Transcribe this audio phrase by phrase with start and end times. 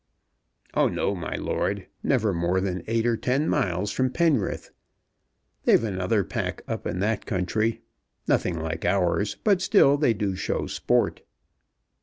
[0.73, 4.71] "Oh, no, my lord; never more than eight or ten miles from Penrith.
[5.65, 7.81] They've another pack up in that country;
[8.27, 11.21] nothing like ours, but still they do show sport.